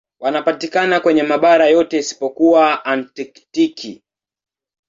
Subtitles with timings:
[0.19, 4.03] Wanapatikana kwenye mabara yote isipokuwa Antaktiki.